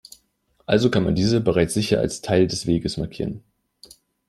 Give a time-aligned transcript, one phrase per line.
[0.65, 3.43] Also kann man diese bereits sicher als Teil des Weges markieren.